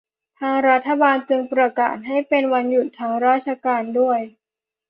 [0.39, 4.19] ทางรัฐบาลจึงประกาศให้เป็นวันหยุดทางราชการด้วย